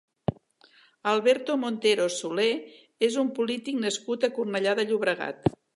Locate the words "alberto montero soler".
1.11-2.49